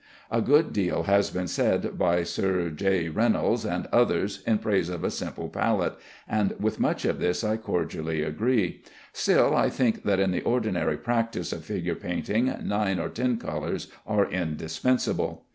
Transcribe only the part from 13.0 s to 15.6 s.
ten colors are indispensable.